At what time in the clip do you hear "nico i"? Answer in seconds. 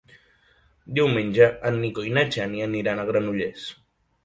1.85-2.15